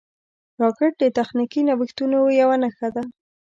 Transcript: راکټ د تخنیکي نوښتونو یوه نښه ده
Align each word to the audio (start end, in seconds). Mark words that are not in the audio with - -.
راکټ 0.61 0.93
د 0.99 1.03
تخنیکي 1.17 1.61
نوښتونو 1.67 2.19
یوه 2.41 2.55
نښه 2.63 2.87
ده 2.95 3.03